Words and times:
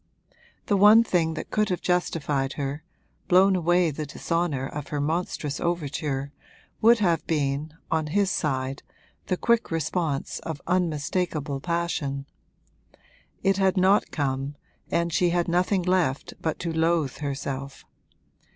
The 0.65 0.77
one 0.77 1.03
thing 1.03 1.35
that 1.35 1.51
could 1.51 1.69
have 1.69 1.79
justified 1.83 2.53
her, 2.53 2.83
blown 3.27 3.55
away 3.55 3.91
the 3.91 4.07
dishonour 4.07 4.65
of 4.65 4.87
her 4.87 4.99
monstrous 4.99 5.59
overture, 5.59 6.31
would 6.81 6.97
have 6.97 7.23
been, 7.27 7.75
on 7.91 8.07
his 8.07 8.31
side, 8.31 8.81
the 9.27 9.37
quick 9.37 9.69
response 9.69 10.39
of 10.39 10.59
unmistakable 10.65 11.59
passion. 11.59 12.25
It 13.43 13.57
had 13.57 13.77
not 13.77 14.09
come, 14.09 14.55
and 14.89 15.13
she 15.13 15.29
had 15.29 15.47
nothing 15.47 15.83
left 15.83 16.33
but 16.41 16.57
to 16.61 16.73
loathe 16.73 17.17
herself. 17.17 17.85